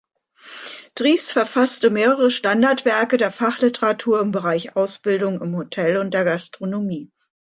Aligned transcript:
Dries 0.95 1.31
verfasste 1.31 1.91
mehrere 1.91 2.31
Standardwerke 2.31 3.17
der 3.17 3.31
Fachliteratur 3.31 4.19
im 4.21 4.31
Bereich 4.31 4.75
Ausbildung 4.75 5.39
im 5.43 5.55
Hotel 5.55 5.97
und 5.97 6.15
der 6.15 6.23
Gastronomie. 6.23 7.11